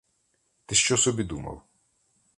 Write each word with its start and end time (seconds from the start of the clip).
Ти 0.65 0.75
що 0.75 0.97
собі 0.97 1.23
думав? 1.23 1.63